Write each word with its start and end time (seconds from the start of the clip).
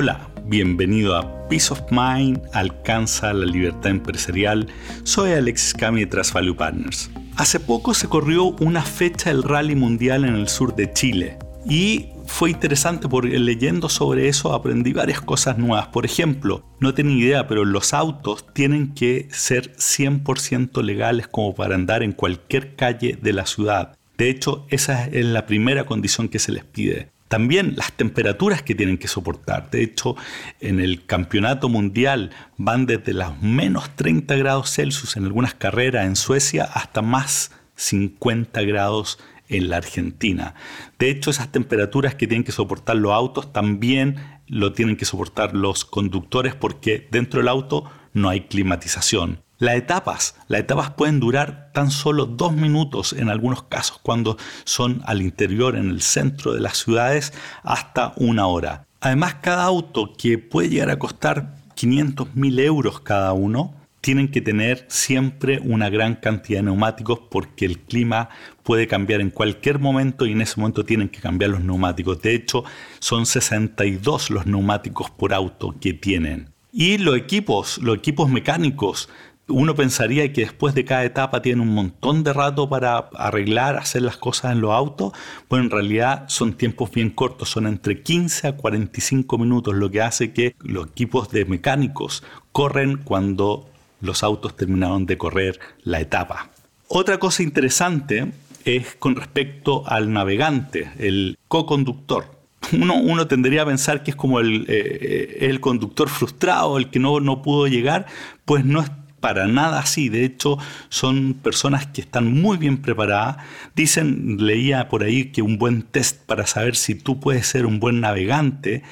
Hola, 0.00 0.30
bienvenido 0.44 1.16
a 1.16 1.48
Peace 1.48 1.72
of 1.72 1.80
Mind, 1.90 2.40
alcanza 2.52 3.32
la 3.32 3.44
libertad 3.44 3.90
empresarial. 3.90 4.68
Soy 5.02 5.32
Alexis 5.32 5.74
Cami 5.74 6.02
de 6.02 6.06
Trust 6.06 6.34
Value 6.34 6.54
Partners. 6.54 7.10
Hace 7.34 7.58
poco 7.58 7.94
se 7.94 8.06
corrió 8.06 8.44
una 8.60 8.82
fecha 8.82 9.30
del 9.30 9.42
rally 9.42 9.74
mundial 9.74 10.24
en 10.24 10.36
el 10.36 10.46
sur 10.46 10.76
de 10.76 10.92
Chile 10.92 11.36
y 11.68 12.10
fue 12.26 12.50
interesante 12.50 13.08
porque 13.08 13.40
leyendo 13.40 13.88
sobre 13.88 14.28
eso 14.28 14.52
aprendí 14.52 14.92
varias 14.92 15.20
cosas 15.20 15.58
nuevas. 15.58 15.88
Por 15.88 16.04
ejemplo, 16.04 16.64
no 16.78 16.94
tenía 16.94 17.16
idea, 17.16 17.48
pero 17.48 17.64
los 17.64 17.92
autos 17.92 18.46
tienen 18.54 18.94
que 18.94 19.26
ser 19.32 19.72
100% 19.78 20.80
legales 20.80 21.26
como 21.26 21.56
para 21.56 21.74
andar 21.74 22.04
en 22.04 22.12
cualquier 22.12 22.76
calle 22.76 23.18
de 23.20 23.32
la 23.32 23.46
ciudad. 23.46 23.98
De 24.16 24.30
hecho, 24.30 24.64
esa 24.70 25.06
es 25.08 25.24
la 25.24 25.46
primera 25.46 25.86
condición 25.86 26.28
que 26.28 26.38
se 26.38 26.52
les 26.52 26.62
pide. 26.62 27.10
También 27.28 27.74
las 27.76 27.92
temperaturas 27.92 28.62
que 28.62 28.74
tienen 28.74 28.98
que 28.98 29.08
soportar. 29.08 29.70
De 29.70 29.82
hecho, 29.82 30.16
en 30.60 30.80
el 30.80 31.04
campeonato 31.04 31.68
mundial 31.68 32.30
van 32.56 32.86
desde 32.86 33.12
los 33.12 33.40
menos 33.42 33.94
30 33.96 34.34
grados 34.36 34.72
Celsius 34.72 35.16
en 35.16 35.24
algunas 35.24 35.54
carreras 35.54 36.06
en 36.06 36.16
Suecia 36.16 36.64
hasta 36.64 37.02
más 37.02 37.52
50 37.76 38.62
grados 38.62 39.18
en 39.48 39.68
la 39.68 39.76
Argentina. 39.76 40.54
De 40.98 41.10
hecho, 41.10 41.30
esas 41.30 41.52
temperaturas 41.52 42.14
que 42.14 42.26
tienen 42.26 42.44
que 42.44 42.52
soportar 42.52 42.96
los 42.96 43.12
autos 43.12 43.52
también 43.52 44.16
lo 44.46 44.72
tienen 44.72 44.96
que 44.96 45.04
soportar 45.04 45.54
los 45.54 45.84
conductores 45.84 46.54
porque 46.54 47.06
dentro 47.10 47.40
del 47.40 47.48
auto 47.48 47.90
no 48.14 48.28
hay 48.28 48.42
climatización. 48.42 49.42
Las 49.60 49.74
etapas, 49.74 50.36
las 50.46 50.60
etapas 50.60 50.90
pueden 50.92 51.18
durar 51.18 51.70
tan 51.74 51.90
solo 51.90 52.26
dos 52.26 52.52
minutos 52.52 53.12
en 53.12 53.28
algunos 53.28 53.64
casos 53.64 53.98
cuando 54.00 54.36
son 54.64 55.02
al 55.04 55.20
interior, 55.20 55.76
en 55.76 55.90
el 55.90 56.00
centro 56.00 56.54
de 56.54 56.60
las 56.60 56.78
ciudades, 56.78 57.32
hasta 57.64 58.12
una 58.16 58.46
hora. 58.46 58.86
Además, 59.00 59.36
cada 59.42 59.64
auto 59.64 60.12
que 60.16 60.38
puede 60.38 60.68
llegar 60.68 60.90
a 60.90 60.98
costar 61.00 61.56
500 61.74 62.36
mil 62.36 62.58
euros 62.60 63.00
cada 63.00 63.32
uno, 63.32 63.74
tienen 64.00 64.28
que 64.28 64.40
tener 64.40 64.84
siempre 64.88 65.60
una 65.62 65.90
gran 65.90 66.14
cantidad 66.14 66.60
de 66.60 66.66
neumáticos 66.66 67.18
porque 67.28 67.66
el 67.66 67.80
clima 67.80 68.28
puede 68.62 68.86
cambiar 68.86 69.20
en 69.20 69.30
cualquier 69.30 69.80
momento 69.80 70.24
y 70.24 70.32
en 70.32 70.40
ese 70.40 70.60
momento 70.60 70.84
tienen 70.84 71.08
que 71.08 71.20
cambiar 71.20 71.50
los 71.50 71.64
neumáticos. 71.64 72.22
De 72.22 72.34
hecho, 72.34 72.62
son 73.00 73.26
62 73.26 74.30
los 74.30 74.46
neumáticos 74.46 75.10
por 75.10 75.34
auto 75.34 75.74
que 75.80 75.94
tienen. 75.94 76.50
Y 76.72 76.98
los 76.98 77.16
equipos, 77.16 77.78
los 77.78 77.96
equipos 77.96 78.28
mecánicos, 78.28 79.08
uno 79.48 79.74
pensaría 79.74 80.32
que 80.32 80.42
después 80.42 80.74
de 80.74 80.84
cada 80.84 81.04
etapa 81.04 81.42
tiene 81.42 81.62
un 81.62 81.74
montón 81.74 82.22
de 82.22 82.32
rato 82.32 82.68
para 82.68 82.98
arreglar, 83.14 83.76
hacer 83.76 84.02
las 84.02 84.16
cosas 84.16 84.52
en 84.52 84.60
los 84.60 84.72
autos. 84.72 85.12
Bueno, 85.48 85.64
en 85.64 85.70
realidad 85.70 86.24
son 86.28 86.52
tiempos 86.52 86.90
bien 86.90 87.10
cortos, 87.10 87.48
son 87.48 87.66
entre 87.66 88.02
15 88.02 88.48
a 88.48 88.56
45 88.56 89.38
minutos, 89.38 89.74
lo 89.74 89.90
que 89.90 90.02
hace 90.02 90.32
que 90.32 90.54
los 90.60 90.88
equipos 90.88 91.30
de 91.30 91.44
mecánicos 91.46 92.22
corren 92.52 92.98
cuando 92.98 93.68
los 94.00 94.22
autos 94.22 94.54
terminaron 94.54 95.06
de 95.06 95.18
correr 95.18 95.58
la 95.82 96.00
etapa. 96.00 96.50
Otra 96.88 97.18
cosa 97.18 97.42
interesante 97.42 98.32
es 98.64 98.96
con 98.96 99.16
respecto 99.16 99.82
al 99.86 100.12
navegante, 100.12 100.90
el 100.98 101.38
co-conductor. 101.48 102.36
Uno, 102.72 102.96
uno, 102.96 103.26
tendría 103.28 103.62
a 103.62 103.66
pensar 103.66 104.02
que 104.02 104.10
es 104.10 104.16
como 104.16 104.40
el, 104.40 104.66
eh, 104.68 105.38
el 105.42 105.60
conductor 105.60 106.08
frustrado, 106.08 106.76
el 106.76 106.90
que 106.90 106.98
no, 106.98 107.20
no 107.20 107.40
pudo 107.40 107.66
llegar, 107.66 108.06
pues 108.44 108.64
no 108.64 108.80
es 108.80 108.90
para 109.20 109.46
nada 109.46 109.80
así. 109.80 110.08
De 110.08 110.24
hecho, 110.24 110.58
son 110.88 111.34
personas 111.34 111.86
que 111.86 112.00
están 112.00 112.32
muy 112.32 112.56
bien 112.56 112.78
preparadas. 112.78 113.38
Dicen, 113.74 114.36
leía 114.38 114.88
por 114.88 115.02
ahí 115.02 115.32
que 115.32 115.42
un 115.42 115.58
buen 115.58 115.82
test 115.82 116.24
para 116.26 116.46
saber 116.46 116.76
si 116.76 116.94
tú 116.94 117.20
puedes 117.20 117.46
ser 117.46 117.66
un 117.66 117.80
buen 117.80 118.00
navegante 118.00 118.82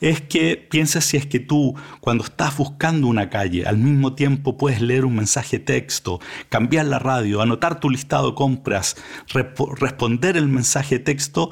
es 0.00 0.20
que 0.20 0.56
pienses 0.56 1.04
si 1.04 1.16
es 1.16 1.26
que 1.26 1.40
tú, 1.40 1.74
cuando 2.00 2.24
estás 2.24 2.56
buscando 2.56 3.06
una 3.06 3.30
calle, 3.30 3.66
al 3.66 3.78
mismo 3.78 4.14
tiempo 4.14 4.56
puedes 4.56 4.80
leer 4.80 5.04
un 5.04 5.16
mensaje 5.16 5.58
texto, 5.58 6.20
cambiar 6.48 6.86
la 6.86 6.98
radio, 6.98 7.40
anotar 7.40 7.80
tu 7.80 7.90
listado 7.90 8.30
de 8.30 8.34
compras, 8.34 8.96
responder 9.78 10.36
el 10.36 10.48
mensaje 10.48 10.98
texto 10.98 11.50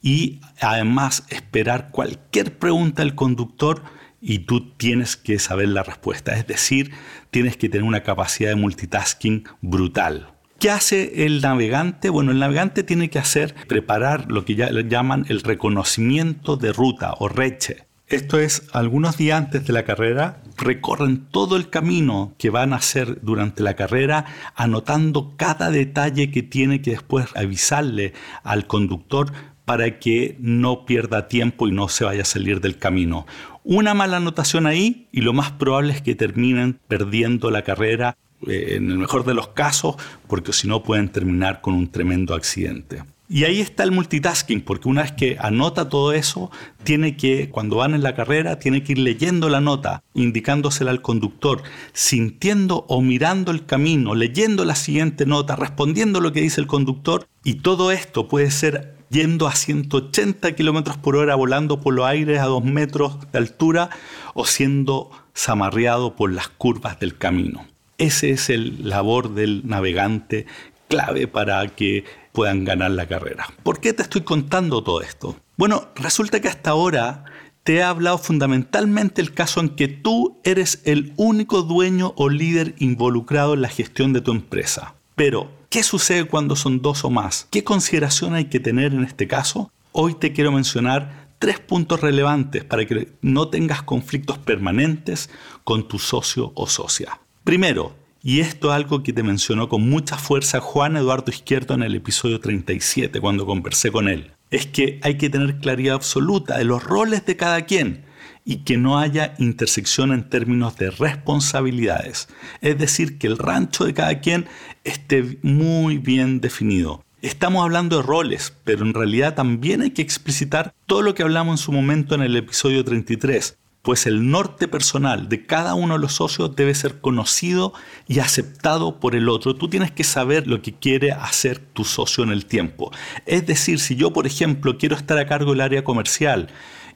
y 0.00 0.40
además 0.60 1.24
esperar 1.28 1.90
cualquier 1.90 2.58
pregunta 2.58 3.02
del 3.02 3.14
conductor 3.14 3.82
y 4.22 4.40
tú 4.40 4.70
tienes 4.70 5.16
que 5.16 5.38
saber 5.38 5.68
la 5.68 5.82
respuesta. 5.82 6.36
Es 6.36 6.46
decir, 6.46 6.92
tienes 7.30 7.56
que 7.56 7.68
tener 7.68 7.84
una 7.84 8.04
capacidad 8.04 8.50
de 8.50 8.56
multitasking 8.56 9.44
brutal. 9.60 10.32
¿Qué 10.60 10.70
hace 10.70 11.26
el 11.26 11.42
navegante? 11.42 12.08
Bueno, 12.08 12.30
el 12.30 12.38
navegante 12.38 12.84
tiene 12.84 13.10
que 13.10 13.18
hacer, 13.18 13.52
preparar 13.66 14.30
lo 14.30 14.44
que 14.44 14.54
ya 14.54 14.70
llaman 14.70 15.26
el 15.28 15.40
reconocimiento 15.40 16.56
de 16.56 16.72
ruta 16.72 17.14
o 17.18 17.28
reche. 17.28 17.84
Esto 18.06 18.38
es, 18.38 18.68
algunos 18.72 19.16
días 19.16 19.38
antes 19.38 19.66
de 19.66 19.72
la 19.72 19.84
carrera, 19.84 20.42
recorren 20.58 21.26
todo 21.30 21.56
el 21.56 21.70
camino 21.70 22.34
que 22.38 22.50
van 22.50 22.74
a 22.74 22.76
hacer 22.76 23.20
durante 23.22 23.62
la 23.62 23.74
carrera, 23.74 24.26
anotando 24.54 25.34
cada 25.36 25.70
detalle 25.70 26.30
que 26.30 26.42
tiene 26.42 26.82
que 26.82 26.90
después 26.90 27.26
avisarle 27.34 28.12
al 28.44 28.66
conductor 28.66 29.32
para 29.64 29.98
que 29.98 30.36
no 30.40 30.84
pierda 30.84 31.28
tiempo 31.28 31.68
y 31.68 31.72
no 31.72 31.88
se 31.88 32.04
vaya 32.04 32.22
a 32.22 32.26
salir 32.26 32.60
del 32.60 32.78
camino. 32.78 33.26
Una 33.64 33.94
mala 33.94 34.16
anotación 34.16 34.66
ahí 34.66 35.08
y 35.12 35.20
lo 35.20 35.32
más 35.32 35.52
probable 35.52 35.92
es 35.92 36.02
que 36.02 36.14
terminen 36.14 36.80
perdiendo 36.88 37.50
la 37.50 37.62
carrera 37.62 38.16
eh, 38.46 38.74
en 38.76 38.90
el 38.90 38.98
mejor 38.98 39.24
de 39.24 39.34
los 39.34 39.48
casos, 39.48 39.96
porque 40.26 40.52
si 40.52 40.66
no 40.66 40.82
pueden 40.82 41.08
terminar 41.10 41.60
con 41.60 41.74
un 41.74 41.88
tremendo 41.88 42.34
accidente. 42.34 43.02
Y 43.28 43.44
ahí 43.44 43.60
está 43.60 43.82
el 43.84 43.92
multitasking, 43.92 44.60
porque 44.60 44.90
una 44.90 45.02
vez 45.02 45.12
que 45.12 45.38
anota 45.40 45.88
todo 45.88 46.12
eso, 46.12 46.50
tiene 46.84 47.16
que, 47.16 47.48
cuando 47.48 47.76
van 47.76 47.94
en 47.94 48.02
la 48.02 48.14
carrera, 48.14 48.58
tiene 48.58 48.82
que 48.82 48.92
ir 48.92 48.98
leyendo 48.98 49.48
la 49.48 49.62
nota, 49.62 50.02
indicándosela 50.12 50.90
al 50.90 51.00
conductor, 51.00 51.62
sintiendo 51.94 52.84
o 52.88 53.00
mirando 53.00 53.50
el 53.50 53.64
camino, 53.64 54.14
leyendo 54.14 54.66
la 54.66 54.74
siguiente 54.74 55.24
nota, 55.24 55.56
respondiendo 55.56 56.20
lo 56.20 56.32
que 56.32 56.42
dice 56.42 56.60
el 56.60 56.66
conductor, 56.66 57.26
y 57.42 57.54
todo 57.54 57.90
esto 57.90 58.28
puede 58.28 58.50
ser 58.50 58.96
yendo 59.12 59.46
a 59.46 59.54
180 59.54 60.56
kilómetros 60.56 60.96
por 60.96 61.16
hora 61.16 61.34
volando 61.34 61.80
por 61.80 61.94
los 61.94 62.06
aires 62.06 62.40
a 62.40 62.46
2 62.46 62.64
metros 62.64 63.18
de 63.30 63.38
altura 63.38 63.90
o 64.34 64.46
siendo 64.46 65.10
zamarreado 65.36 66.16
por 66.16 66.32
las 66.32 66.48
curvas 66.48 66.98
del 66.98 67.16
camino. 67.16 67.66
Ese 67.98 68.30
es 68.30 68.50
el 68.50 68.88
labor 68.88 69.34
del 69.34 69.62
navegante 69.66 70.46
clave 70.88 71.28
para 71.28 71.68
que 71.68 72.04
puedan 72.32 72.64
ganar 72.64 72.90
la 72.92 73.06
carrera. 73.06 73.46
¿Por 73.62 73.80
qué 73.80 73.92
te 73.92 74.02
estoy 74.02 74.22
contando 74.22 74.82
todo 74.82 75.02
esto? 75.02 75.36
Bueno, 75.56 75.88
resulta 75.94 76.40
que 76.40 76.48
hasta 76.48 76.70
ahora 76.70 77.24
te 77.62 77.76
he 77.76 77.82
hablado 77.82 78.18
fundamentalmente 78.18 79.20
el 79.20 79.34
caso 79.34 79.60
en 79.60 79.70
que 79.76 79.88
tú 79.88 80.40
eres 80.42 80.80
el 80.84 81.12
único 81.16 81.62
dueño 81.62 82.14
o 82.16 82.28
líder 82.28 82.74
involucrado 82.78 83.54
en 83.54 83.62
la 83.62 83.68
gestión 83.68 84.12
de 84.12 84.22
tu 84.22 84.32
empresa. 84.32 84.94
Pero 85.14 85.50
¿Qué 85.72 85.82
sucede 85.82 86.24
cuando 86.24 86.54
son 86.54 86.82
dos 86.82 87.02
o 87.02 87.08
más? 87.08 87.48
¿Qué 87.50 87.64
consideración 87.64 88.34
hay 88.34 88.44
que 88.44 88.60
tener 88.60 88.92
en 88.92 89.04
este 89.04 89.26
caso? 89.26 89.72
Hoy 89.92 90.12
te 90.12 90.34
quiero 90.34 90.52
mencionar 90.52 91.28
tres 91.38 91.60
puntos 91.60 92.02
relevantes 92.02 92.62
para 92.62 92.84
que 92.84 93.14
no 93.22 93.48
tengas 93.48 93.80
conflictos 93.80 94.36
permanentes 94.36 95.30
con 95.64 95.88
tu 95.88 95.98
socio 95.98 96.52
o 96.56 96.66
socia. 96.66 97.20
Primero, 97.42 97.96
y 98.22 98.40
esto 98.40 98.68
es 98.68 98.74
algo 98.74 99.02
que 99.02 99.14
te 99.14 99.22
mencionó 99.22 99.70
con 99.70 99.88
mucha 99.88 100.18
fuerza 100.18 100.60
Juan 100.60 100.98
Eduardo 100.98 101.32
Izquierdo 101.32 101.72
en 101.72 101.84
el 101.84 101.94
episodio 101.94 102.38
37 102.38 103.18
cuando 103.22 103.46
conversé 103.46 103.90
con 103.90 104.08
él, 104.08 104.32
es 104.50 104.66
que 104.66 105.00
hay 105.02 105.16
que 105.16 105.30
tener 105.30 105.56
claridad 105.56 105.94
absoluta 105.94 106.58
de 106.58 106.64
los 106.64 106.84
roles 106.84 107.24
de 107.24 107.38
cada 107.38 107.62
quien 107.62 108.04
y 108.44 108.58
que 108.64 108.76
no 108.76 108.98
haya 108.98 109.34
intersección 109.38 110.12
en 110.12 110.28
términos 110.28 110.76
de 110.76 110.90
responsabilidades. 110.90 112.28
Es 112.60 112.78
decir, 112.78 113.18
que 113.18 113.26
el 113.26 113.38
rancho 113.38 113.84
de 113.84 113.94
cada 113.94 114.20
quien 114.20 114.46
esté 114.84 115.38
muy 115.42 115.98
bien 115.98 116.40
definido. 116.40 117.04
Estamos 117.20 117.62
hablando 117.62 117.98
de 117.98 118.02
roles, 118.02 118.52
pero 118.64 118.84
en 118.84 118.94
realidad 118.94 119.34
también 119.34 119.80
hay 119.80 119.90
que 119.90 120.02
explicitar 120.02 120.74
todo 120.86 121.02
lo 121.02 121.14
que 121.14 121.22
hablamos 121.22 121.60
en 121.60 121.64
su 121.64 121.70
momento 121.70 122.16
en 122.16 122.22
el 122.22 122.34
episodio 122.34 122.84
33, 122.84 123.58
pues 123.82 124.06
el 124.06 124.28
norte 124.28 124.66
personal 124.66 125.28
de 125.28 125.46
cada 125.46 125.74
uno 125.74 125.94
de 125.94 126.00
los 126.00 126.14
socios 126.14 126.56
debe 126.56 126.74
ser 126.74 127.00
conocido 127.00 127.74
y 128.08 128.18
aceptado 128.18 128.98
por 128.98 129.14
el 129.14 129.28
otro. 129.28 129.54
Tú 129.54 129.68
tienes 129.68 129.92
que 129.92 130.02
saber 130.02 130.48
lo 130.48 130.62
que 130.62 130.72
quiere 130.72 131.12
hacer 131.12 131.58
tu 131.58 131.84
socio 131.84 132.24
en 132.24 132.30
el 132.30 132.46
tiempo. 132.46 132.90
Es 133.24 133.46
decir, 133.46 133.78
si 133.78 133.94
yo, 133.94 134.12
por 134.12 134.26
ejemplo, 134.26 134.76
quiero 134.76 134.96
estar 134.96 135.18
a 135.18 135.26
cargo 135.26 135.52
del 135.52 135.60
área 135.60 135.84
comercial, 135.84 136.48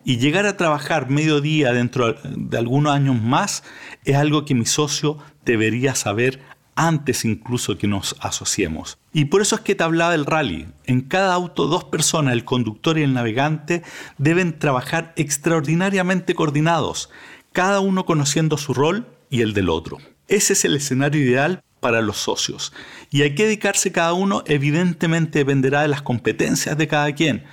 y 0.06 0.18
llegar 0.18 0.46
a 0.46 0.56
trabajar 0.56 1.10
mediodía 1.10 1.72
dentro 1.72 2.12
de 2.12 2.56
algunos 2.56 2.94
años 2.94 3.20
más 3.20 3.64
es 4.04 4.14
algo 4.14 4.44
que 4.44 4.54
mi 4.54 4.64
socio 4.64 5.18
debería 5.44 5.96
saber 5.96 6.40
antes 6.76 7.24
incluso 7.24 7.76
que 7.76 7.88
nos 7.88 8.14
asociemos. 8.20 8.98
Y 9.12 9.24
por 9.24 9.42
eso 9.42 9.56
es 9.56 9.62
que 9.62 9.74
te 9.74 9.82
hablaba 9.82 10.12
del 10.12 10.24
rally. 10.24 10.68
En 10.84 11.00
cada 11.00 11.34
auto, 11.34 11.66
dos 11.66 11.82
personas, 11.82 12.34
el 12.34 12.44
conductor 12.44 12.98
y 12.98 13.02
el 13.02 13.14
navegante, 13.14 13.82
deben 14.16 14.60
trabajar 14.60 15.12
extraordinariamente 15.16 16.36
coordinados, 16.36 17.10
cada 17.50 17.80
uno 17.80 18.06
conociendo 18.06 18.58
su 18.58 18.74
rol 18.74 19.08
y 19.28 19.40
el 19.40 19.54
del 19.54 19.68
otro. 19.68 19.98
Ese 20.28 20.52
es 20.52 20.64
el 20.64 20.76
escenario 20.76 21.20
ideal 21.20 21.64
para 21.80 22.00
los 22.00 22.18
socios. 22.18 22.72
Y 23.10 23.22
hay 23.22 23.34
que 23.34 23.44
dedicarse 23.44 23.90
cada 23.90 24.12
uno, 24.12 24.44
evidentemente 24.46 25.40
dependerá 25.40 25.82
de 25.82 25.88
las 25.88 26.02
competencias 26.02 26.78
de 26.78 26.86
cada 26.86 27.12
quien 27.12 27.44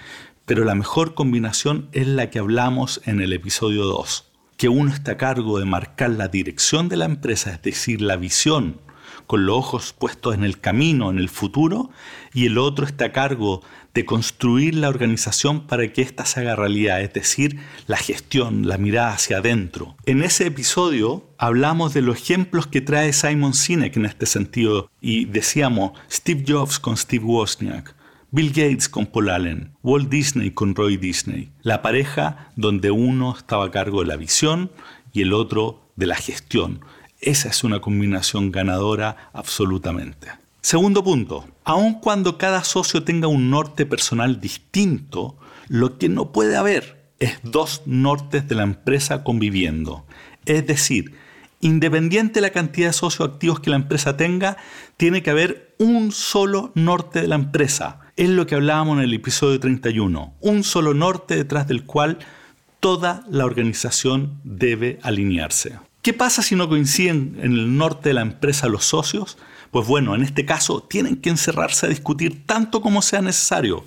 pero 0.45 0.65
la 0.65 0.75
mejor 0.75 1.13
combinación 1.13 1.87
es 1.91 2.07
la 2.07 2.29
que 2.29 2.39
hablamos 2.39 3.01
en 3.05 3.21
el 3.21 3.33
episodio 3.33 3.85
2, 3.85 4.31
que 4.57 4.69
uno 4.69 4.91
está 4.91 5.13
a 5.13 5.17
cargo 5.17 5.59
de 5.59 5.65
marcar 5.65 6.09
la 6.11 6.27
dirección 6.27 6.89
de 6.89 6.97
la 6.97 7.05
empresa, 7.05 7.51
es 7.51 7.61
decir, 7.61 8.01
la 8.01 8.17
visión, 8.17 8.81
con 9.27 9.45
los 9.45 9.57
ojos 9.57 9.93
puestos 9.93 10.35
en 10.35 10.43
el 10.43 10.59
camino, 10.59 11.09
en 11.09 11.17
el 11.17 11.29
futuro, 11.29 11.91
y 12.33 12.45
el 12.45 12.57
otro 12.57 12.85
está 12.85 13.05
a 13.05 13.11
cargo 13.11 13.61
de 13.93 14.05
construir 14.05 14.75
la 14.75 14.89
organización 14.89 15.67
para 15.67 15.91
que 15.93 16.01
ésta 16.01 16.25
se 16.25 16.41
haga 16.41 16.55
realidad, 16.55 17.01
es 17.01 17.13
decir, 17.13 17.59
la 17.87 17.97
gestión, 17.97 18.67
la 18.67 18.77
mirada 18.77 19.13
hacia 19.13 19.37
adentro. 19.37 19.95
En 20.05 20.23
ese 20.23 20.47
episodio 20.47 21.25
hablamos 21.37 21.93
de 21.93 22.01
los 22.01 22.17
ejemplos 22.17 22.67
que 22.67 22.81
trae 22.81 23.13
Simon 23.13 23.53
Sinek 23.53 23.95
en 23.95 24.05
este 24.05 24.25
sentido 24.25 24.89
y 24.99 25.25
decíamos 25.25 25.91
Steve 26.11 26.43
Jobs 26.47 26.79
con 26.79 26.97
Steve 26.97 27.23
Wozniak. 27.23 27.95
Bill 28.35 28.49
Gates 28.49 28.89
con 28.89 29.05
Paul 29.05 29.29
Allen, 29.29 29.77
Walt 29.83 30.09
Disney 30.09 30.49
con 30.49 30.73
Roy 30.73 30.97
Disney, 30.97 31.51
la 31.61 31.83
pareja 31.83 32.51
donde 32.55 32.89
uno 32.89 33.35
estaba 33.37 33.65
a 33.65 33.69
cargo 33.69 34.01
de 34.01 34.07
la 34.07 34.15
visión 34.15 34.71
y 35.11 35.21
el 35.21 35.33
otro 35.33 35.91
de 35.95 36.07
la 36.07 36.15
gestión. 36.15 36.83
Esa 37.21 37.49
es 37.49 37.63
una 37.63 37.79
combinación 37.79 38.51
ganadora 38.51 39.29
absolutamente. 39.33 40.29
Segundo 40.61 41.03
punto, 41.03 41.47
aun 41.63 41.99
cuando 41.99 42.39
cada 42.39 42.63
socio 42.63 43.03
tenga 43.03 43.27
un 43.27 43.51
norte 43.51 43.85
personal 43.85 44.41
distinto, 44.41 45.37
lo 45.67 45.99
que 45.99 46.09
no 46.09 46.31
puede 46.31 46.55
haber 46.55 47.11
es 47.19 47.37
dos 47.43 47.83
nortes 47.85 48.47
de 48.47 48.55
la 48.55 48.63
empresa 48.63 49.23
conviviendo. 49.23 50.07
Es 50.45 50.65
decir, 50.65 51.13
independiente 51.59 52.39
de 52.39 52.41
la 52.41 52.49
cantidad 52.49 52.87
de 52.87 52.93
socios 52.93 53.29
activos 53.29 53.59
que 53.59 53.69
la 53.69 53.75
empresa 53.75 54.17
tenga, 54.17 54.57
tiene 54.97 55.21
que 55.21 55.29
haber 55.29 55.75
un 55.77 56.11
solo 56.11 56.71
norte 56.73 57.21
de 57.21 57.27
la 57.27 57.35
empresa. 57.35 57.99
Es 58.15 58.29
lo 58.29 58.45
que 58.45 58.53
hablábamos 58.53 58.99
en 58.99 59.05
el 59.05 59.13
episodio 59.15 59.59
31. 59.59 60.35
Un 60.39 60.63
solo 60.63 60.93
norte 60.93 61.35
detrás 61.35 61.67
del 61.67 61.83
cual 61.83 62.19
toda 62.79 63.25
la 63.27 63.43
organización 63.43 64.39
debe 64.43 64.99
alinearse. 65.01 65.79
¿Qué 66.03 66.13
pasa 66.13 66.43
si 66.43 66.55
no 66.55 66.69
coinciden 66.69 67.39
en 67.41 67.53
el 67.53 67.75
norte 67.75 68.09
de 68.09 68.13
la 68.13 68.21
empresa 68.21 68.67
los 68.67 68.85
socios? 68.85 69.39
Pues 69.71 69.87
bueno, 69.87 70.13
en 70.13 70.21
este 70.21 70.45
caso 70.45 70.83
tienen 70.83 71.15
que 71.15 71.31
encerrarse 71.31 71.87
a 71.87 71.89
discutir 71.89 72.45
tanto 72.45 72.83
como 72.83 73.01
sea 73.01 73.21
necesario, 73.21 73.83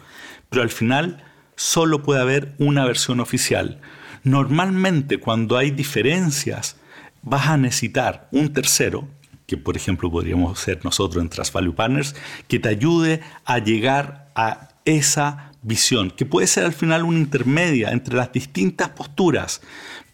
pero 0.50 0.62
al 0.62 0.70
final 0.70 1.22
solo 1.54 2.02
puede 2.02 2.20
haber 2.20 2.56
una 2.58 2.84
versión 2.84 3.20
oficial. 3.20 3.80
Normalmente 4.24 5.18
cuando 5.18 5.56
hay 5.56 5.70
diferencias 5.70 6.78
vas 7.22 7.46
a 7.46 7.58
necesitar 7.58 8.26
un 8.32 8.52
tercero, 8.52 9.08
que 9.46 9.56
por 9.56 9.76
ejemplo 9.76 10.10
podríamos 10.10 10.58
ser 10.58 10.84
nosotros 10.84 11.22
en 11.22 11.30
Trust 11.30 11.52
Value 11.52 11.74
Partners, 11.74 12.14
que 12.48 12.58
te 12.58 12.68
ayude 12.68 13.20
a 13.44 13.58
llegar 13.58 14.30
a 14.34 14.68
esa 14.84 15.52
visión, 15.62 16.10
que 16.10 16.26
puede 16.26 16.46
ser 16.46 16.64
al 16.64 16.72
final 16.72 17.04
una 17.04 17.18
intermedia 17.18 17.90
entre 17.90 18.16
las 18.16 18.32
distintas 18.32 18.90
posturas, 18.90 19.60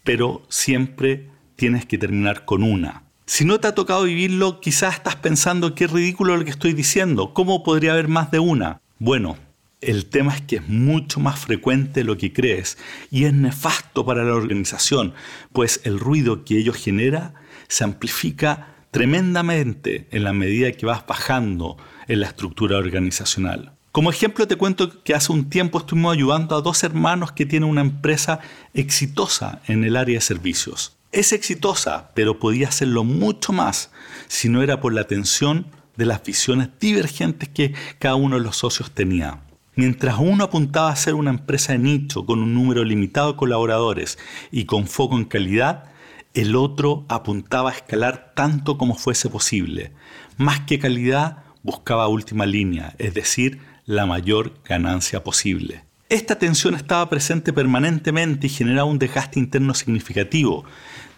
pero 0.03 0.43
siempre 0.49 1.29
tienes 1.55 1.85
que 1.85 1.97
terminar 1.97 2.45
con 2.45 2.63
una. 2.63 3.03
Si 3.25 3.45
no 3.45 3.59
te 3.59 3.67
ha 3.67 3.75
tocado 3.75 4.03
vivirlo, 4.03 4.59
quizás 4.59 4.95
estás 4.95 5.15
pensando 5.15 5.75
qué 5.75 5.87
ridículo 5.87 6.35
lo 6.35 6.43
que 6.43 6.51
estoy 6.51 6.73
diciendo, 6.73 7.33
¿cómo 7.33 7.63
podría 7.63 7.93
haber 7.93 8.07
más 8.07 8.31
de 8.31 8.39
una? 8.39 8.81
Bueno, 8.99 9.37
el 9.79 10.07
tema 10.07 10.35
es 10.35 10.41
que 10.41 10.57
es 10.57 10.67
mucho 10.67 11.19
más 11.19 11.39
frecuente 11.39 12.03
lo 12.03 12.17
que 12.17 12.33
crees 12.33 12.77
y 13.11 13.25
es 13.25 13.33
nefasto 13.33 14.05
para 14.05 14.23
la 14.23 14.33
organización, 14.33 15.13
pues 15.51 15.81
el 15.83 15.99
ruido 15.99 16.43
que 16.43 16.57
ello 16.57 16.73
genera 16.73 17.33
se 17.67 17.83
amplifica 17.83 18.72
tremendamente 18.93 20.07
en 20.11 20.23
la 20.23 20.33
medida 20.33 20.71
que 20.71 20.85
vas 20.85 21.05
bajando 21.05 21.77
en 22.07 22.19
la 22.21 22.27
estructura 22.27 22.77
organizacional. 22.77 23.73
Como 23.91 24.11
ejemplo 24.11 24.47
te 24.47 24.55
cuento 24.55 25.03
que 25.03 25.15
hace 25.15 25.31
un 25.31 25.49
tiempo 25.49 25.79
estuvimos 25.79 26.13
ayudando 26.13 26.55
a 26.55 26.61
dos 26.61 26.83
hermanos 26.83 27.31
que 27.31 27.47
tienen 27.47 27.69
una 27.69 27.81
empresa 27.81 28.39
exitosa 28.75 29.61
en 29.67 29.83
el 29.83 29.97
área 29.97 30.15
de 30.15 30.21
servicios. 30.21 30.95
Es 31.11 31.33
exitosa, 31.33 32.11
pero 32.13 32.37
podía 32.37 32.67
hacerlo 32.67 33.03
mucho 33.03 33.51
más 33.51 33.91
si 34.27 34.47
no 34.47 34.61
era 34.61 34.79
por 34.79 34.93
la 34.93 35.01
atención 35.01 35.65
de 35.97 36.05
las 36.05 36.23
visiones 36.23 36.69
divergentes 36.79 37.49
que 37.49 37.73
cada 37.97 38.13
uno 38.13 38.37
de 38.37 38.43
los 38.43 38.57
socios 38.57 38.91
tenía. 38.91 39.41
Mientras 39.75 40.17
uno 40.19 40.43
apuntaba 40.43 40.91
a 40.91 40.95
ser 40.95 41.15
una 41.15 41.31
empresa 41.31 41.73
de 41.73 41.79
nicho 41.79 42.27
con 42.27 42.39
un 42.39 42.53
número 42.53 42.83
limitado 42.83 43.31
de 43.31 43.37
colaboradores 43.37 44.19
y 44.51 44.65
con 44.65 44.85
foco 44.85 45.17
en 45.17 45.25
calidad, 45.25 45.92
el 46.33 46.55
otro 46.55 47.05
apuntaba 47.09 47.69
a 47.69 47.73
escalar 47.73 48.33
tanto 48.35 48.77
como 48.77 48.95
fuese 48.95 49.29
posible. 49.29 49.91
Más 50.37 50.61
que 50.61 50.79
calidad, 50.79 51.43
buscaba 51.61 52.07
última 52.07 52.45
línea, 52.45 52.95
es 52.97 53.13
decir, 53.13 53.59
la 53.85 54.05
mayor 54.05 54.53
ganancia 54.65 55.23
posible. 55.23 55.83
Esta 56.09 56.37
tensión 56.37 56.75
estaba 56.75 57.09
presente 57.09 57.53
permanentemente 57.53 58.47
y 58.47 58.49
generaba 58.49 58.89
un 58.89 58.99
desgaste 58.99 59.39
interno 59.39 59.73
significativo, 59.73 60.63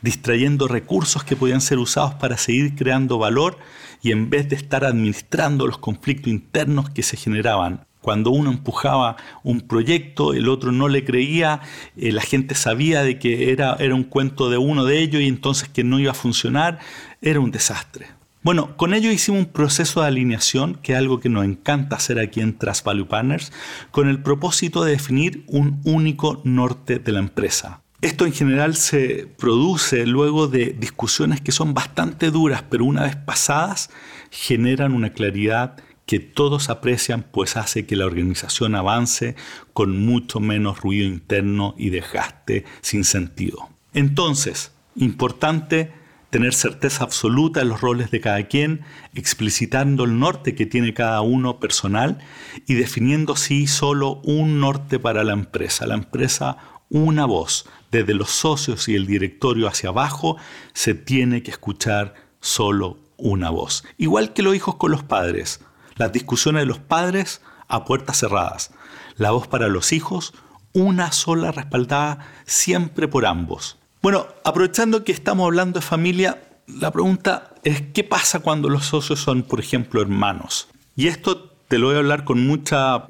distrayendo 0.01 0.67
recursos 0.67 1.23
que 1.23 1.35
podían 1.35 1.61
ser 1.61 1.79
usados 1.79 2.13
para 2.15 2.37
seguir 2.37 2.75
creando 2.75 3.17
valor 3.17 3.57
y 4.01 4.11
en 4.11 4.29
vez 4.29 4.47
de 4.49 4.55
estar 4.55 4.85
administrando 4.85 5.65
los 5.65 5.79
conflictos 5.79 6.27
internos 6.27 6.89
que 6.89 7.03
se 7.03 7.17
generaban. 7.17 7.85
Cuando 8.05 8.29
uno 8.29 8.51
empujaba 8.51 9.17
un 9.41 9.61
proyecto, 9.61 10.35
el 10.35 10.47
otro 10.47 10.71
no 10.71 10.89
le 10.89 11.03
creía, 11.03 11.61
eh, 11.97 12.11
la 12.11 12.21
gente 12.21 12.53
sabía 12.53 13.01
de 13.01 13.17
que 13.17 13.51
era, 13.51 13.77
era 13.79 13.95
un 13.95 14.03
cuento 14.03 14.51
de 14.51 14.59
uno 14.59 14.85
de 14.85 14.99
ellos 14.99 15.23
y 15.23 15.27
entonces 15.27 15.69
que 15.69 15.83
no 15.83 15.99
iba 15.99 16.11
a 16.11 16.13
funcionar, 16.13 16.77
era 17.19 17.39
un 17.39 17.49
desastre. 17.49 18.09
Bueno, 18.43 18.77
con 18.77 18.93
ello 18.93 19.11
hicimos 19.11 19.39
un 19.39 19.45
proceso 19.47 20.01
de 20.01 20.07
alineación, 20.09 20.75
que 20.83 20.91
es 20.91 20.99
algo 20.99 21.19
que 21.19 21.29
nos 21.29 21.45
encanta 21.45 21.95
hacer 21.95 22.19
aquí 22.19 22.41
en 22.41 22.59
Trust 22.59 22.85
Partners, 22.85 23.51
con 23.89 24.07
el 24.07 24.21
propósito 24.21 24.83
de 24.83 24.91
definir 24.91 25.43
un 25.47 25.81
único 25.83 26.41
norte 26.43 26.99
de 26.99 27.11
la 27.11 27.17
empresa. 27.17 27.81
Esto 28.01 28.27
en 28.27 28.33
general 28.33 28.75
se 28.75 29.27
produce 29.35 30.05
luego 30.05 30.47
de 30.47 30.75
discusiones 30.79 31.41
que 31.41 31.51
son 31.51 31.73
bastante 31.73 32.29
duras, 32.29 32.63
pero 32.69 32.85
una 32.85 33.01
vez 33.01 33.15
pasadas 33.15 33.89
generan 34.29 34.93
una 34.93 35.09
claridad 35.09 35.77
que 36.05 36.19
todos 36.19 36.69
aprecian, 36.69 37.23
pues 37.23 37.57
hace 37.57 37.85
que 37.85 37.95
la 37.95 38.05
organización 38.05 38.75
avance 38.75 39.35
con 39.73 40.05
mucho 40.05 40.39
menos 40.39 40.81
ruido 40.81 41.07
interno 41.07 41.73
y 41.77 41.89
desgaste 41.89 42.65
sin 42.81 43.03
sentido. 43.03 43.69
Entonces, 43.93 44.71
importante 44.95 45.91
tener 46.29 46.53
certeza 46.53 47.03
absoluta 47.03 47.61
de 47.61 47.65
los 47.65 47.81
roles 47.81 48.11
de 48.11 48.19
cada 48.19 48.43
quien, 48.43 48.81
explicitando 49.13 50.03
el 50.03 50.19
norte 50.19 50.53
que 50.53 50.65
tiene 50.65 50.93
cada 50.93 51.21
uno 51.21 51.59
personal 51.59 52.19
y 52.67 52.73
definiendo 52.73 53.35
sí 53.35 53.67
solo 53.67 54.19
un 54.23 54.59
norte 54.59 54.99
para 54.99 55.23
la 55.23 55.33
empresa. 55.33 55.87
La 55.87 55.95
empresa 55.95 56.57
una 56.89 57.25
voz, 57.25 57.67
desde 57.91 58.13
los 58.13 58.29
socios 58.29 58.87
y 58.89 58.95
el 58.95 59.07
directorio 59.07 59.67
hacia 59.67 59.89
abajo, 59.89 60.37
se 60.73 60.93
tiene 60.93 61.41
que 61.41 61.51
escuchar 61.51 62.13
solo 62.41 62.99
una 63.17 63.49
voz. 63.49 63.83
Igual 63.97 64.33
que 64.33 64.43
los 64.43 64.55
hijos 64.55 64.75
con 64.75 64.91
los 64.91 65.03
padres, 65.03 65.61
las 65.95 66.11
discusiones 66.11 66.61
de 66.61 66.65
los 66.67 66.79
padres 66.79 67.41
a 67.67 67.85
puertas 67.85 68.19
cerradas, 68.19 68.71
la 69.17 69.31
voz 69.31 69.47
para 69.47 69.67
los 69.67 69.91
hijos, 69.93 70.33
una 70.73 71.11
sola 71.11 71.51
respaldada 71.51 72.19
siempre 72.45 73.07
por 73.07 73.25
ambos. 73.25 73.77
Bueno, 74.01 74.27
aprovechando 74.43 75.03
que 75.03 75.11
estamos 75.11 75.45
hablando 75.45 75.79
de 75.79 75.85
familia, 75.85 76.41
la 76.67 76.91
pregunta 76.91 77.55
es 77.63 77.81
¿qué 77.93 78.03
pasa 78.03 78.39
cuando 78.39 78.69
los 78.69 78.85
socios 78.85 79.19
son, 79.19 79.43
por 79.43 79.59
ejemplo, 79.59 80.01
hermanos? 80.01 80.67
Y 80.95 81.07
esto 81.07 81.51
te 81.67 81.79
lo 81.79 81.87
voy 81.87 81.95
a 81.95 81.99
hablar 81.99 82.23
con 82.23 82.45
mucha 82.45 83.05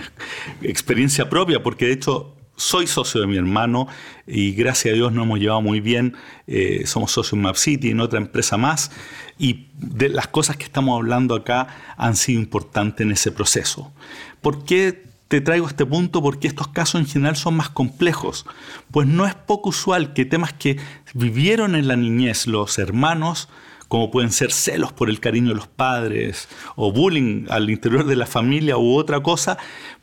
experiencia 0.62 1.28
propia, 1.28 1.62
porque 1.62 1.86
de 1.86 1.92
hecho 1.92 2.31
soy 2.62 2.86
socio 2.86 3.20
de 3.20 3.26
mi 3.26 3.36
hermano 3.36 3.88
y 4.24 4.52
gracias 4.52 4.92
a 4.92 4.94
Dios 4.94 5.12
nos 5.12 5.24
hemos 5.24 5.40
llevado 5.40 5.60
muy 5.60 5.80
bien. 5.80 6.14
Eh, 6.46 6.84
somos 6.86 7.10
socios 7.10 7.32
en 7.32 7.42
MapCity, 7.42 7.90
en 7.90 8.00
otra 8.00 8.20
empresa 8.20 8.56
más. 8.56 8.92
Y 9.36 9.66
de 9.74 10.08
las 10.08 10.28
cosas 10.28 10.56
que 10.56 10.64
estamos 10.64 10.96
hablando 10.96 11.34
acá 11.34 11.66
han 11.96 12.14
sido 12.14 12.40
importantes 12.40 13.04
en 13.04 13.12
ese 13.12 13.32
proceso. 13.32 13.92
¿Por 14.40 14.64
qué 14.64 15.06
te 15.26 15.40
traigo 15.40 15.66
este 15.66 15.84
punto? 15.84 16.22
Porque 16.22 16.46
estos 16.46 16.68
casos 16.68 17.00
en 17.00 17.08
general 17.08 17.34
son 17.34 17.56
más 17.56 17.68
complejos. 17.68 18.46
Pues 18.92 19.08
no 19.08 19.26
es 19.26 19.34
poco 19.34 19.70
usual 19.70 20.12
que 20.12 20.24
temas 20.24 20.52
que 20.52 20.78
vivieron 21.14 21.74
en 21.74 21.88
la 21.88 21.96
niñez 21.96 22.46
los 22.46 22.78
hermanos 22.78 23.48
como 23.92 24.10
pueden 24.10 24.32
ser 24.32 24.52
celos 24.52 24.90
por 24.90 25.10
el 25.10 25.20
cariño 25.20 25.50
de 25.50 25.56
los 25.56 25.66
padres 25.66 26.48
o 26.76 26.92
bullying 26.92 27.44
al 27.50 27.68
interior 27.68 28.06
de 28.06 28.16
la 28.16 28.24
familia 28.24 28.78
u 28.78 28.96
otra 28.96 29.22
cosa, 29.22 29.58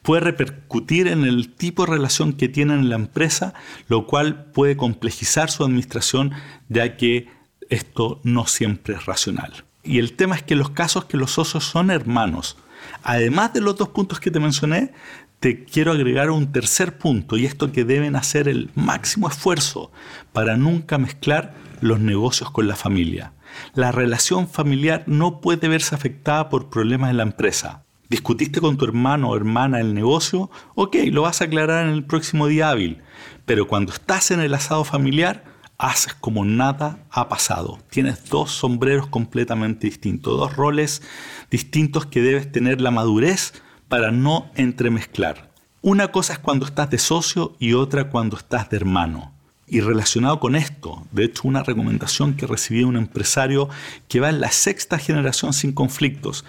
puede 0.09 0.21
repercutir 0.21 1.05
en 1.05 1.23
el 1.23 1.53
tipo 1.53 1.85
de 1.85 1.91
relación 1.91 2.33
que 2.33 2.49
tienen 2.49 2.79
en 2.79 2.89
la 2.89 2.95
empresa, 2.95 3.53
lo 3.89 4.07
cual 4.07 4.45
puede 4.45 4.75
complejizar 4.75 5.51
su 5.51 5.63
administración 5.63 6.31
ya 6.67 6.97
que 6.97 7.27
esto 7.69 8.19
no 8.23 8.47
siempre 8.47 8.95
es 8.95 9.05
racional. 9.05 9.65
Y 9.83 9.99
el 9.99 10.13
tema 10.13 10.35
es 10.35 10.41
que 10.41 10.55
los 10.55 10.71
casos 10.71 11.05
que 11.05 11.15
los 11.15 11.29
socios 11.29 11.63
son 11.63 11.91
hermanos, 11.91 12.57
además 13.03 13.53
de 13.53 13.61
los 13.61 13.75
dos 13.75 13.89
puntos 13.89 14.19
que 14.19 14.31
te 14.31 14.39
mencioné, 14.39 14.93
te 15.39 15.63
quiero 15.63 15.91
agregar 15.91 16.31
un 16.31 16.51
tercer 16.51 16.97
punto 16.97 17.37
y 17.37 17.45
esto 17.45 17.71
que 17.71 17.85
deben 17.85 18.15
hacer 18.15 18.47
el 18.47 18.71
máximo 18.73 19.29
esfuerzo 19.29 19.91
para 20.33 20.57
nunca 20.57 20.97
mezclar 20.97 21.53
los 21.81 21.99
negocios 21.99 22.49
con 22.49 22.67
la 22.67 22.75
familia. 22.75 23.33
La 23.75 23.91
relación 23.91 24.49
familiar 24.49 25.03
no 25.05 25.39
puede 25.39 25.67
verse 25.67 25.93
afectada 25.93 26.49
por 26.49 26.71
problemas 26.71 27.11
en 27.11 27.17
la 27.17 27.23
empresa. 27.23 27.83
¿Discutiste 28.09 28.59
con 28.59 28.75
tu 28.75 28.85
hermano 28.85 29.29
o 29.29 29.35
hermana 29.35 29.79
el 29.79 29.93
negocio? 29.93 30.49
Ok, 30.73 30.95
lo 31.11 31.21
vas 31.21 31.41
a 31.41 31.43
aclarar 31.43 31.85
en 31.85 31.93
el 31.93 32.03
próximo 32.03 32.47
día 32.47 32.71
hábil. 32.71 33.03
Pero 33.45 33.67
cuando 33.67 33.93
estás 33.93 34.31
en 34.31 34.39
el 34.39 34.55
asado 34.55 34.83
familiar, 34.83 35.43
haces 35.77 36.15
como 36.15 36.43
nada 36.43 37.05
ha 37.11 37.29
pasado. 37.29 37.77
Tienes 37.91 38.27
dos 38.27 38.49
sombreros 38.49 39.05
completamente 39.05 39.85
distintos, 39.85 40.39
dos 40.39 40.55
roles 40.55 41.03
distintos 41.51 42.07
que 42.07 42.23
debes 42.23 42.51
tener 42.51 42.81
la 42.81 42.89
madurez 42.89 43.53
para 43.89 44.09
no 44.09 44.49
entremezclar. 44.55 45.51
Una 45.83 46.07
cosa 46.07 46.33
es 46.33 46.39
cuando 46.39 46.65
estás 46.65 46.89
de 46.89 46.97
socio 46.97 47.55
y 47.59 47.73
otra 47.73 48.09
cuando 48.09 48.37
estás 48.37 48.71
de 48.71 48.77
hermano. 48.77 49.33
Y 49.67 49.81
relacionado 49.81 50.39
con 50.39 50.55
esto, 50.55 51.05
de 51.11 51.25
hecho 51.25 51.47
una 51.47 51.61
recomendación 51.61 52.33
que 52.33 52.47
recibí 52.47 52.79
de 52.79 52.85
un 52.85 52.97
empresario 52.97 53.69
que 54.07 54.19
va 54.19 54.29
en 54.29 54.41
la 54.41 54.49
sexta 54.51 54.97
generación 54.97 55.53
sin 55.53 55.73
conflictos. 55.73 56.43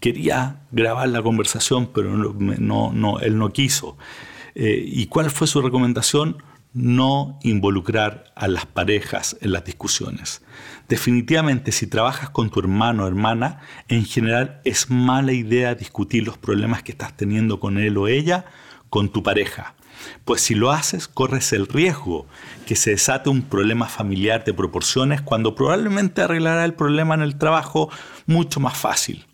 Quería 0.00 0.60
grabar 0.70 1.08
la 1.08 1.22
conversación, 1.22 1.90
pero 1.94 2.12
él 2.14 3.38
no 3.38 3.52
quiso. 3.52 3.96
Eh, 4.54 4.82
¿Y 4.86 5.06
cuál 5.06 5.30
fue 5.30 5.46
su 5.46 5.60
recomendación? 5.62 6.36
no 6.74 7.38
involucrar 7.44 8.32
a 8.34 8.48
las 8.48 8.66
parejas 8.66 9.36
en 9.40 9.52
las 9.52 9.64
discusiones. 9.64 10.42
Definitivamente 10.88 11.70
si 11.72 11.86
trabajas 11.86 12.30
con 12.30 12.50
tu 12.50 12.60
hermano 12.60 13.04
o 13.04 13.06
hermana, 13.06 13.60
en 13.88 14.04
general 14.04 14.60
es 14.64 14.90
mala 14.90 15.32
idea 15.32 15.76
discutir 15.76 16.26
los 16.26 16.36
problemas 16.36 16.82
que 16.82 16.92
estás 16.92 17.16
teniendo 17.16 17.60
con 17.60 17.78
él 17.78 17.96
o 17.96 18.08
ella 18.08 18.46
con 18.90 19.08
tu 19.08 19.22
pareja. 19.22 19.74
Pues 20.24 20.42
si 20.42 20.56
lo 20.56 20.72
haces, 20.72 21.06
corres 21.06 21.52
el 21.52 21.68
riesgo 21.68 22.26
que 22.66 22.74
se 22.74 22.90
desate 22.90 23.30
un 23.30 23.42
problema 23.42 23.86
familiar 23.86 24.44
de 24.44 24.52
proporciones 24.52 25.22
cuando 25.22 25.54
probablemente 25.54 26.22
arreglará 26.22 26.64
el 26.64 26.74
problema 26.74 27.14
en 27.14 27.22
el 27.22 27.38
trabajo 27.38 27.88
mucho 28.26 28.58
más 28.58 28.76
fácil. 28.76 29.24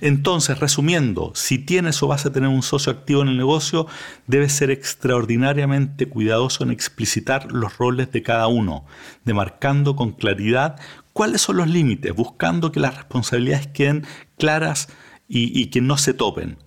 Entonces, 0.00 0.58
resumiendo, 0.58 1.32
si 1.34 1.58
tienes 1.58 2.02
o 2.02 2.08
vas 2.08 2.26
a 2.26 2.32
tener 2.32 2.48
un 2.48 2.62
socio 2.62 2.92
activo 2.92 3.22
en 3.22 3.28
el 3.28 3.36
negocio, 3.36 3.86
debes 4.26 4.52
ser 4.52 4.70
extraordinariamente 4.70 6.08
cuidadoso 6.08 6.64
en 6.64 6.70
explicitar 6.70 7.50
los 7.52 7.78
roles 7.78 8.10
de 8.12 8.22
cada 8.22 8.46
uno, 8.46 8.84
demarcando 9.24 9.96
con 9.96 10.12
claridad 10.12 10.80
cuáles 11.12 11.42
son 11.42 11.56
los 11.56 11.68
límites, 11.68 12.14
buscando 12.14 12.72
que 12.72 12.80
las 12.80 12.96
responsabilidades 12.96 13.66
queden 13.68 14.06
claras 14.38 14.88
y, 15.28 15.58
y 15.58 15.66
que 15.66 15.80
no 15.80 15.98
se 15.98 16.14
topen. 16.14 16.58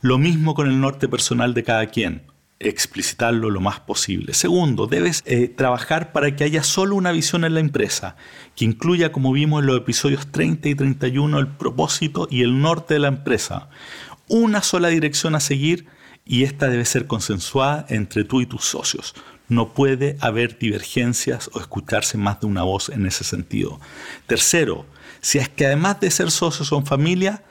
Lo 0.00 0.18
mismo 0.18 0.54
con 0.54 0.68
el 0.68 0.80
norte 0.80 1.08
personal 1.08 1.54
de 1.54 1.64
cada 1.64 1.86
quien 1.86 2.35
explicitarlo 2.58 3.50
lo 3.50 3.60
más 3.60 3.80
posible. 3.80 4.34
Segundo, 4.34 4.86
debes 4.86 5.22
eh, 5.26 5.48
trabajar 5.48 6.12
para 6.12 6.34
que 6.36 6.44
haya 6.44 6.62
solo 6.62 6.96
una 6.96 7.12
visión 7.12 7.44
en 7.44 7.54
la 7.54 7.60
empresa, 7.60 8.16
que 8.54 8.64
incluya, 8.64 9.12
como 9.12 9.32
vimos 9.32 9.60
en 9.60 9.66
los 9.66 9.76
episodios 9.76 10.26
30 10.32 10.68
y 10.70 10.74
31, 10.74 11.38
el 11.38 11.48
propósito 11.48 12.28
y 12.30 12.42
el 12.42 12.60
norte 12.60 12.94
de 12.94 13.00
la 13.00 13.08
empresa. 13.08 13.68
Una 14.28 14.62
sola 14.62 14.88
dirección 14.88 15.34
a 15.34 15.40
seguir 15.40 15.86
y 16.24 16.42
esta 16.42 16.68
debe 16.68 16.84
ser 16.84 17.06
consensuada 17.06 17.86
entre 17.88 18.24
tú 18.24 18.40
y 18.40 18.46
tus 18.46 18.64
socios. 18.64 19.14
No 19.48 19.74
puede 19.74 20.16
haber 20.20 20.58
divergencias 20.58 21.48
o 21.52 21.60
escucharse 21.60 22.18
más 22.18 22.40
de 22.40 22.48
una 22.48 22.62
voz 22.62 22.88
en 22.88 23.06
ese 23.06 23.22
sentido. 23.22 23.78
Tercero, 24.26 24.86
si 25.20 25.38
es 25.38 25.48
que 25.48 25.66
además 25.66 26.00
de 26.00 26.10
ser 26.10 26.32
socios 26.32 26.68
son 26.68 26.84
familia, 26.84 27.44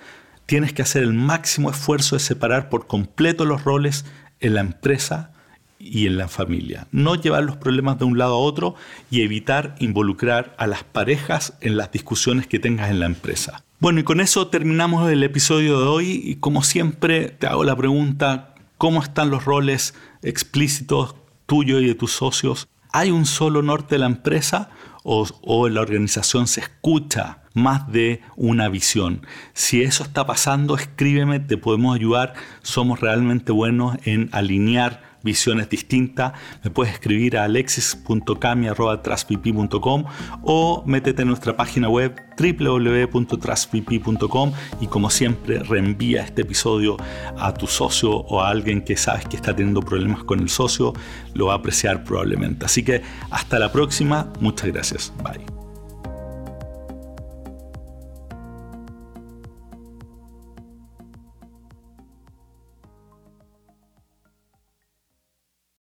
tienes 0.45 0.73
que 0.73 0.81
hacer 0.81 1.03
el 1.03 1.13
máximo 1.13 1.69
esfuerzo 1.69 2.17
de 2.17 2.19
separar 2.19 2.69
por 2.69 2.87
completo 2.87 3.45
los 3.45 3.63
roles 3.63 4.05
en 4.39 4.53
la 4.53 4.61
empresa 4.61 5.31
y 5.79 6.07
en 6.07 6.17
la 6.17 6.27
familia. 6.27 6.87
No 6.91 7.15
llevar 7.15 7.43
los 7.43 7.57
problemas 7.57 7.99
de 7.99 8.05
un 8.05 8.17
lado 8.17 8.35
a 8.35 8.39
otro 8.39 8.75
y 9.11 9.21
evitar 9.21 9.75
involucrar 9.79 10.55
a 10.57 10.67
las 10.67 10.83
parejas 10.83 11.53
en 11.61 11.77
las 11.77 11.91
discusiones 11.91 12.47
que 12.47 12.59
tengas 12.59 12.89
en 12.89 12.99
la 12.99 13.05
empresa. 13.05 13.63
Bueno, 13.79 13.99
y 13.99 14.03
con 14.03 14.19
eso 14.19 14.47
terminamos 14.47 15.11
el 15.11 15.23
episodio 15.23 15.79
de 15.79 15.87
hoy 15.87 16.21
y 16.23 16.35
como 16.35 16.63
siempre 16.63 17.29
te 17.29 17.47
hago 17.47 17.63
la 17.63 17.75
pregunta, 17.75 18.55
¿cómo 18.77 19.03
están 19.03 19.29
los 19.29 19.45
roles 19.45 19.93
explícitos 20.23 21.15
tuyos 21.45 21.81
y 21.81 21.87
de 21.87 21.95
tus 21.95 22.13
socios? 22.13 22.67
¿Hay 22.91 23.11
un 23.11 23.25
solo 23.25 23.61
norte 23.61 23.95
de 23.95 23.99
la 23.99 24.05
empresa 24.05 24.69
o, 25.03 25.27
o 25.41 25.69
la 25.69 25.81
organización 25.81 26.47
se 26.47 26.61
escucha 26.61 27.44
más 27.55 27.91
de 27.91 28.21
una 28.35 28.69
visión. 28.69 29.25
Si 29.53 29.81
eso 29.81 30.03
está 30.03 30.27
pasando, 30.27 30.75
escríbeme, 30.75 31.39
te 31.39 31.57
podemos 31.57 31.95
ayudar. 31.95 32.33
Somos 32.61 32.99
realmente 32.99 33.51
buenos 33.51 33.97
en 34.03 34.29
alinear 34.31 35.15
visiones 35.25 35.69
distintas. 35.69 36.31
Me 36.63 36.69
puedes 36.69 36.93
escribir 36.93 37.37
a 37.37 37.43
alexis.cami.traspp.com 37.45 40.03
o 40.43 40.83
métete 40.85 41.23
en 41.23 41.27
nuestra 41.27 41.57
página 41.57 41.89
web 41.89 42.15
www.traspp.com 42.37 44.53
y 44.79 44.87
como 44.87 45.09
siempre 45.09 45.59
reenvía 45.59 46.21
este 46.21 46.43
episodio 46.43 46.95
a 47.37 47.53
tu 47.53 47.67
socio 47.67 48.11
o 48.11 48.41
a 48.41 48.47
alguien 48.49 48.83
que 48.83 48.95
sabes 48.95 49.25
que 49.25 49.35
está 49.35 49.53
teniendo 49.55 49.81
problemas 49.81 50.23
con 50.23 50.39
el 50.39 50.49
socio. 50.49 50.93
Lo 51.33 51.47
va 51.47 51.53
a 51.53 51.55
apreciar 51.57 52.03
probablemente. 52.03 52.65
Así 52.65 52.83
que 52.83 53.01
hasta 53.31 53.57
la 53.57 53.71
próxima. 53.71 54.31
Muchas 54.39 54.71
gracias. 54.71 55.11
Bye. 55.23 55.64